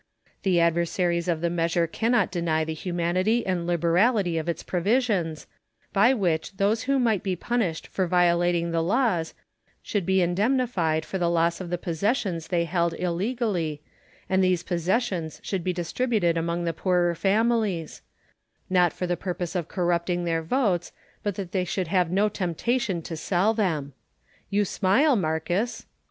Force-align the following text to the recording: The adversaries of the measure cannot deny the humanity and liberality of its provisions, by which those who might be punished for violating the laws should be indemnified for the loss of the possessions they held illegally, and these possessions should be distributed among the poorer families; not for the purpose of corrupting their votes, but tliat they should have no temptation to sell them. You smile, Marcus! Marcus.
The 0.41 0.59
adversaries 0.59 1.27
of 1.27 1.41
the 1.41 1.49
measure 1.51 1.85
cannot 1.85 2.31
deny 2.31 2.63
the 2.63 2.73
humanity 2.73 3.45
and 3.45 3.67
liberality 3.67 4.39
of 4.39 4.49
its 4.49 4.63
provisions, 4.63 5.45
by 5.93 6.11
which 6.15 6.57
those 6.57 6.85
who 6.89 6.97
might 6.97 7.21
be 7.21 7.35
punished 7.35 7.85
for 7.85 8.07
violating 8.07 8.71
the 8.71 8.81
laws 8.81 9.35
should 9.83 10.07
be 10.07 10.23
indemnified 10.23 11.05
for 11.05 11.19
the 11.19 11.29
loss 11.29 11.61
of 11.61 11.69
the 11.69 11.77
possessions 11.77 12.47
they 12.47 12.65
held 12.65 12.95
illegally, 12.95 13.83
and 14.27 14.43
these 14.43 14.63
possessions 14.63 15.39
should 15.43 15.63
be 15.63 15.71
distributed 15.71 16.35
among 16.35 16.63
the 16.63 16.73
poorer 16.73 17.13
families; 17.13 18.01
not 18.71 18.91
for 18.93 19.05
the 19.05 19.15
purpose 19.15 19.53
of 19.53 19.67
corrupting 19.67 20.23
their 20.23 20.41
votes, 20.41 20.91
but 21.21 21.35
tliat 21.35 21.51
they 21.51 21.63
should 21.63 21.89
have 21.89 22.09
no 22.09 22.27
temptation 22.27 23.03
to 23.03 23.15
sell 23.15 23.53
them. 23.53 23.93
You 24.49 24.65
smile, 24.65 25.15
Marcus! 25.15 25.85
Marcus. 25.85 25.85